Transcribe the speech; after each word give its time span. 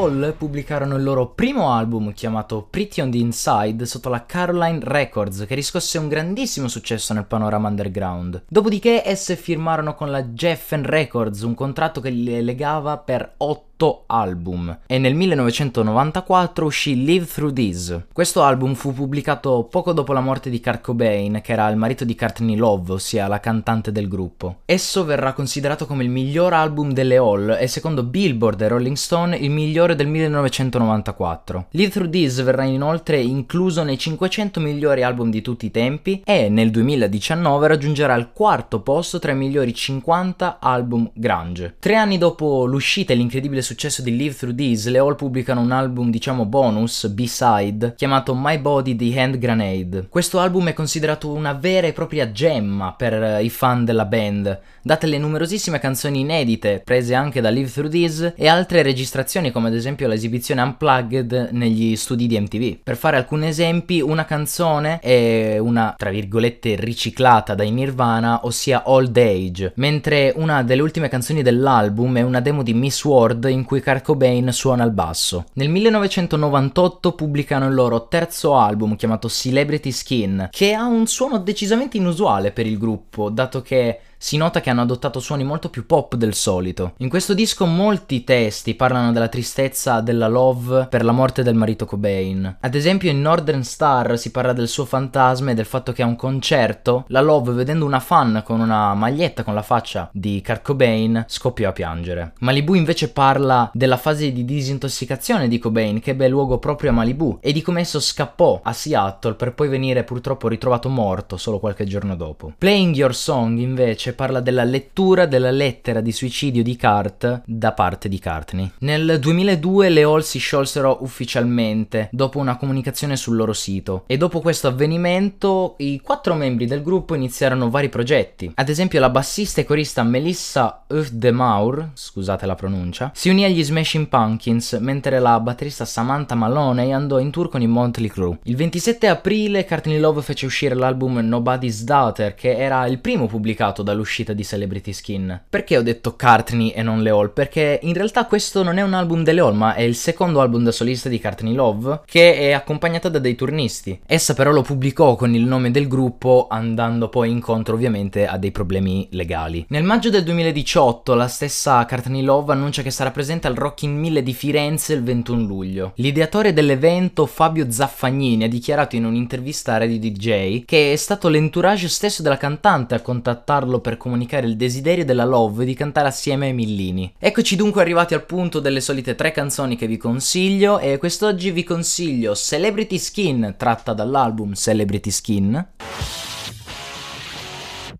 All 0.00 0.34
pubblicarono 0.34 0.96
il 0.96 1.02
loro 1.02 1.26
primo 1.26 1.74
album 1.74 2.14
chiamato 2.14 2.66
Pretty 2.70 3.02
on 3.02 3.10
the 3.10 3.18
Inside 3.18 3.84
sotto 3.84 4.08
la 4.08 4.24
Caroline 4.24 4.78
Records 4.82 5.44
che 5.46 5.54
riscosse 5.54 5.98
un 5.98 6.08
grandissimo 6.08 6.68
successo 6.68 7.12
nel 7.12 7.26
panorama 7.26 7.68
underground. 7.68 8.44
Dopodiché 8.48 9.06
esse 9.06 9.36
firmarono 9.36 9.94
con 9.94 10.10
la 10.10 10.32
Geffen 10.32 10.84
Records 10.84 11.42
un 11.42 11.54
contratto 11.54 12.00
che 12.00 12.08
li 12.08 12.42
legava 12.42 12.96
per 12.96 13.34
8 13.36 13.69
album 14.06 14.80
e 14.86 14.98
nel 14.98 15.14
1994 15.14 16.66
uscì 16.66 17.02
Live 17.02 17.26
Through 17.26 17.52
This. 17.54 18.00
Questo 18.12 18.42
album 18.42 18.74
fu 18.74 18.92
pubblicato 18.92 19.66
poco 19.70 19.92
dopo 19.92 20.12
la 20.12 20.20
morte 20.20 20.50
di 20.50 20.60
Kurt 20.60 20.82
Cobain, 20.82 21.40
che 21.42 21.52
era 21.52 21.68
il 21.68 21.76
marito 21.76 22.04
di 22.04 22.14
Courtney 22.14 22.56
Love, 22.56 22.92
ossia 22.92 23.26
la 23.26 23.40
cantante 23.40 23.90
del 23.90 24.08
gruppo. 24.08 24.58
Esso 24.66 25.04
verrà 25.04 25.32
considerato 25.32 25.86
come 25.86 26.04
il 26.04 26.10
miglior 26.10 26.52
album 26.52 26.92
delle 26.92 27.16
All 27.16 27.56
e 27.58 27.66
secondo 27.66 28.02
Billboard 28.02 28.60
e 28.60 28.68
Rolling 28.68 28.96
Stone 28.96 29.36
il 29.36 29.50
migliore 29.50 29.94
del 29.94 30.08
1994. 30.08 31.66
Live 31.70 31.90
Through 31.90 32.10
This 32.10 32.42
verrà 32.42 32.64
inoltre 32.64 33.20
incluso 33.20 33.82
nei 33.82 33.98
500 33.98 34.60
migliori 34.60 35.02
album 35.02 35.30
di 35.30 35.40
tutti 35.40 35.66
i 35.66 35.70
tempi 35.70 36.22
e 36.24 36.48
nel 36.48 36.70
2019 36.70 37.66
raggiungerà 37.66 38.14
il 38.14 38.30
quarto 38.32 38.80
posto 38.80 39.18
tra 39.18 39.32
i 39.32 39.36
migliori 39.36 39.72
50 39.72 40.58
album 40.60 41.10
grunge. 41.14 41.76
Tre 41.78 41.94
anni 41.94 42.18
dopo 42.18 42.66
l'uscita 42.66 43.12
e 43.12 43.16
l'incredibile 43.16 43.62
successo 43.62 43.69
di 44.02 44.16
Live 44.16 44.34
Through 44.34 44.54
This, 44.54 44.88
le 44.88 44.98
All 44.98 45.16
pubblicano 45.16 45.60
un 45.60 45.70
album 45.70 46.10
diciamo 46.10 46.44
bonus, 46.44 47.06
B-side, 47.08 47.94
chiamato 47.96 48.34
My 48.34 48.58
Body 48.58 48.96
The 48.96 49.20
Hand 49.20 49.38
Grenade. 49.38 50.06
Questo 50.08 50.38
album 50.38 50.68
è 50.68 50.72
considerato 50.72 51.30
una 51.30 51.52
vera 51.52 51.86
e 51.86 51.92
propria 51.92 52.32
gemma 52.32 52.92
per 52.92 53.14
eh, 53.14 53.44
i 53.44 53.50
fan 53.50 53.84
della 53.84 54.04
band, 54.04 54.60
date 54.82 55.06
le 55.06 55.18
numerosissime 55.18 55.78
canzoni 55.78 56.20
inedite 56.20 56.80
prese 56.84 57.14
anche 57.14 57.40
da 57.40 57.50
Live 57.50 57.70
Through 57.70 57.90
This 57.90 58.32
e 58.36 58.48
altre 58.48 58.82
registrazioni 58.82 59.50
come 59.50 59.68
ad 59.68 59.74
esempio 59.74 60.08
l'esibizione 60.08 60.62
Unplugged 60.62 61.50
negli 61.52 61.96
studi 61.96 62.26
di 62.26 62.40
MTV. 62.40 62.78
Per 62.82 62.96
fare 62.96 63.16
alcuni 63.16 63.48
esempi, 63.48 64.00
una 64.00 64.24
canzone 64.24 64.98
è 65.00 65.58
una, 65.58 65.94
tra 65.96 66.10
virgolette, 66.10 66.76
riciclata 66.76 67.54
dai 67.54 67.70
Nirvana, 67.70 68.40
ossia 68.44 68.82
Old 68.86 69.16
Age, 69.16 69.72
mentre 69.76 70.32
una 70.36 70.62
delle 70.62 70.82
ultime 70.82 71.08
canzoni 71.08 71.42
dell'album 71.42 72.16
è 72.16 72.22
una 72.22 72.40
demo 72.40 72.62
di 72.62 72.74
Miss 72.74 73.04
World 73.04 73.44
in 73.44 73.59
in 73.60 73.64
cui 73.64 73.80
Kurt 73.80 74.02
Cobain 74.02 74.50
suona 74.52 74.84
il 74.84 74.90
basso. 74.90 75.44
Nel 75.54 75.68
1998 75.68 77.12
pubblicano 77.12 77.66
il 77.66 77.74
loro 77.74 78.08
terzo 78.08 78.56
album 78.56 78.96
chiamato 78.96 79.28
Celebrity 79.28 79.92
Skin, 79.92 80.48
che 80.50 80.74
ha 80.74 80.84
un 80.84 81.06
suono 81.06 81.38
decisamente 81.38 81.98
inusuale 81.98 82.50
per 82.50 82.66
il 82.66 82.78
gruppo, 82.78 83.30
dato 83.30 83.62
che 83.62 84.00
si 84.22 84.36
nota 84.36 84.60
che 84.60 84.68
hanno 84.68 84.82
adottato 84.82 85.18
suoni 85.18 85.44
molto 85.44 85.70
più 85.70 85.86
pop 85.86 86.14
del 86.14 86.34
solito. 86.34 86.92
In 86.98 87.08
questo 87.08 87.32
disco 87.32 87.64
molti 87.64 88.22
testi 88.22 88.74
parlano 88.74 89.12
della 89.12 89.28
tristezza 89.28 90.02
della 90.02 90.28
Love 90.28 90.88
per 90.90 91.04
la 91.04 91.12
morte 91.12 91.42
del 91.42 91.54
marito 91.54 91.86
Cobain. 91.86 92.58
Ad 92.60 92.74
esempio 92.74 93.08
in 93.08 93.22
Northern 93.22 93.64
Star 93.64 94.18
si 94.18 94.30
parla 94.30 94.52
del 94.52 94.68
suo 94.68 94.84
fantasma 94.84 95.52
e 95.52 95.54
del 95.54 95.64
fatto 95.64 95.92
che 95.92 96.02
a 96.02 96.06
un 96.06 96.16
concerto 96.16 97.06
la 97.08 97.22
Love 97.22 97.52
vedendo 97.52 97.86
una 97.86 97.98
fan 97.98 98.42
con 98.44 98.60
una 98.60 98.92
maglietta 98.92 99.42
con 99.42 99.54
la 99.54 99.62
faccia 99.62 100.10
di 100.12 100.42
Kurt 100.44 100.60
Cobain 100.62 101.24
scoppiò 101.26 101.70
a 101.70 101.72
piangere. 101.72 102.34
Malibu 102.40 102.74
invece 102.74 103.08
parla 103.08 103.70
della 103.72 103.96
fase 103.96 104.32
di 104.32 104.44
disintossicazione 104.44 105.48
di 105.48 105.58
Cobain 105.58 105.98
che 105.98 106.10
ebbe 106.10 106.28
luogo 106.28 106.58
proprio 106.58 106.90
a 106.90 106.92
Malibu 106.92 107.38
e 107.40 107.52
di 107.52 107.62
come 107.62 107.80
esso 107.80 107.98
scappò 107.98 108.60
a 108.62 108.74
Seattle 108.74 109.32
per 109.32 109.54
poi 109.54 109.68
venire 109.68 110.04
purtroppo 110.04 110.46
ritrovato 110.46 110.90
morto 110.90 111.38
solo 111.38 111.58
qualche 111.58 111.86
giorno 111.86 112.16
dopo. 112.16 112.52
Playing 112.58 112.94
Your 112.94 113.14
Song 113.14 113.58
invece 113.58 114.08
invece 114.10 114.14
parla 114.14 114.40
della 114.40 114.64
lettura 114.64 115.26
della 115.26 115.50
lettera 115.50 116.00
di 116.00 116.12
suicidio 116.12 116.62
di 116.62 116.76
Kurt 116.76 117.42
da 117.44 117.72
parte 117.72 118.08
di 118.08 118.20
Courtney. 118.20 118.70
Nel 118.80 119.18
2002 119.18 119.88
le 119.88 120.02
Hall 120.02 120.20
si 120.20 120.38
sciolsero 120.38 120.98
ufficialmente 121.00 122.08
dopo 122.12 122.38
una 122.38 122.56
comunicazione 122.56 123.16
sul 123.16 123.36
loro 123.36 123.52
sito 123.52 124.04
e 124.06 124.16
dopo 124.16 124.40
questo 124.40 124.68
avvenimento 124.68 125.74
i 125.78 126.00
quattro 126.02 126.34
membri 126.34 126.66
del 126.66 126.82
gruppo 126.82 127.14
iniziarono 127.14 127.70
vari 127.70 127.88
progetti. 127.88 128.52
Ad 128.54 128.68
esempio 128.68 129.00
la 129.00 129.10
bassista 129.10 129.60
e 129.60 129.64
corista 129.64 130.02
Melissa 130.02 130.84
Uftdemaur, 130.86 131.90
scusate 131.94 132.46
la 132.46 132.54
pronuncia, 132.54 133.10
si 133.14 133.28
unì 133.28 133.44
agli 133.44 133.62
Smashing 133.62 134.08
Pumpkins 134.08 134.72
mentre 134.80 135.18
la 135.18 135.38
batterista 135.40 135.84
Samantha 135.84 136.34
Maloney 136.34 136.92
andò 136.92 137.18
in 137.18 137.30
tour 137.30 137.48
con 137.48 137.62
i 137.62 137.66
Motley 137.66 138.08
Crue. 138.08 138.38
Il 138.44 138.56
27 138.56 139.06
aprile 139.06 139.64
Courtney 139.64 139.98
Love 139.98 140.22
fece 140.22 140.46
uscire 140.46 140.74
l'album 140.74 141.18
Nobody's 141.18 141.82
Daughter 141.82 142.34
che 142.34 142.56
era 142.56 142.86
il 142.86 142.98
primo 142.98 143.26
pubblicato 143.26 143.82
da 143.82 143.92
dall'uscita 144.00 144.32
di 144.32 144.44
Celebrity 144.44 144.92
Skin. 144.92 145.42
Perché 145.48 145.76
ho 145.76 145.82
detto 145.82 146.16
Courtney 146.16 146.70
e 146.70 146.82
non 146.82 147.02
Le 147.02 147.10
Hall? 147.10 147.32
Perché 147.32 147.78
in 147.82 147.92
realtà 147.92 148.24
questo 148.24 148.62
non 148.62 148.78
è 148.78 148.82
un 148.82 148.94
album 148.94 149.22
delle 149.22 149.40
Hall, 149.40 149.54
ma 149.54 149.74
è 149.74 149.82
il 149.82 149.94
secondo 149.94 150.40
album 150.40 150.64
da 150.64 150.72
solista 150.72 151.08
di 151.08 151.20
Courtney 151.20 151.54
Love, 151.54 152.00
che 152.06 152.34
è 152.34 152.52
accompagnata 152.52 153.08
da 153.08 153.18
dei 153.18 153.34
turnisti. 153.34 154.00
Essa 154.06 154.34
però 154.34 154.50
lo 154.50 154.62
pubblicò 154.62 155.16
con 155.16 155.34
il 155.34 155.44
nome 155.44 155.70
del 155.70 155.86
gruppo, 155.86 156.46
andando 156.50 157.08
poi 157.08 157.30
incontro 157.30 157.74
ovviamente 157.74 158.26
a 158.26 158.38
dei 158.38 158.50
problemi 158.50 159.06
legali. 159.12 159.66
Nel 159.68 159.84
maggio 159.84 160.10
del 160.10 160.24
2018 160.24 161.14
la 161.14 161.28
stessa 161.28 161.84
Courtney 161.84 162.22
Love 162.22 162.52
annuncia 162.52 162.82
che 162.82 162.90
sarà 162.90 163.10
presente 163.10 163.46
al 163.46 163.54
Rocking 163.54 163.96
1000 163.98 164.22
di 164.22 164.32
Firenze 164.32 164.94
il 164.94 165.02
21 165.02 165.42
luglio. 165.42 165.92
L'ideatore 165.96 166.52
dell'evento, 166.52 167.26
Fabio 167.26 167.70
Zaffagnini, 167.70 168.44
ha 168.44 168.48
dichiarato 168.48 168.96
in 168.96 169.04
un'intervista 169.04 169.74
a 169.74 169.78
Radio 169.78 169.98
DJ 169.98 170.64
che 170.64 170.92
è 170.92 170.96
stato 170.96 171.28
l'entourage 171.28 171.88
stesso 171.88 172.22
della 172.22 172.36
cantante 172.36 172.94
a 172.94 173.00
contattarlo 173.00 173.80
per 173.80 173.89
per 173.90 173.96
comunicare 173.96 174.46
il 174.46 174.56
desiderio 174.56 175.04
della 175.04 175.24
Love 175.24 175.64
di 175.64 175.74
cantare 175.74 176.06
assieme 176.06 176.46
ai 176.46 176.52
Millini. 176.52 177.12
Eccoci 177.18 177.56
dunque 177.56 177.80
arrivati 177.80 178.14
al 178.14 178.24
punto 178.24 178.60
delle 178.60 178.80
solite 178.80 179.16
tre 179.16 179.32
canzoni 179.32 179.74
che 179.74 179.88
vi 179.88 179.96
consiglio 179.96 180.78
e 180.78 180.96
quest'oggi 180.96 181.50
vi 181.50 181.64
consiglio 181.64 182.36
Celebrity 182.36 182.98
Skin 182.98 183.54
tratta 183.56 183.92
dall'album 183.92 184.54
Celebrity 184.54 185.10
Skin. 185.10 185.66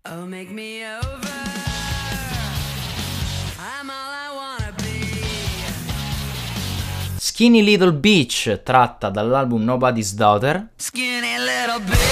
Oh, 0.09 0.25
make 0.25 0.49
me 0.49 0.79
over. 0.97 1.29
Skinny 7.17 7.63
Little 7.63 7.93
Beach 7.93 8.61
tratta 8.63 9.09
dall'album 9.09 9.63
Nobody's 9.63 10.13
Daughter. 10.13 10.69
Skinny 10.75 11.37
Little 11.37 11.83
Bitch. 11.83 12.10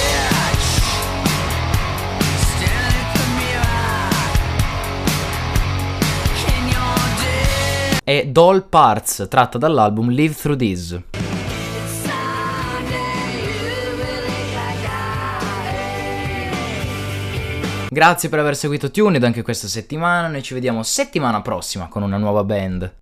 E 8.10 8.26
Doll 8.26 8.68
Parts, 8.68 9.28
tratta 9.30 9.56
dall'album 9.56 10.10
Live 10.10 10.34
Through 10.34 10.58
This. 10.58 11.00
Grazie 17.88 18.28
per 18.28 18.38
aver 18.40 18.56
seguito 18.56 18.90
Tuned 18.90 19.22
anche 19.22 19.42
questa 19.42 19.68
settimana, 19.68 20.26
noi 20.26 20.42
ci 20.42 20.54
vediamo 20.54 20.82
settimana 20.82 21.40
prossima 21.40 21.86
con 21.86 22.02
una 22.02 22.16
nuova 22.16 22.42
band. 22.42 22.99